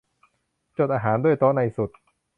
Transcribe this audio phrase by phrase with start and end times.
[0.77, 1.89] จดอาหารด้วย โต๊ะในสุด